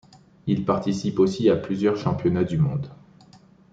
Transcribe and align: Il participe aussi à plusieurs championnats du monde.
Il 0.47 0.65
participe 0.65 1.19
aussi 1.19 1.47
à 1.51 1.55
plusieurs 1.55 1.95
championnats 1.95 2.43
du 2.43 2.57
monde. 2.57 2.89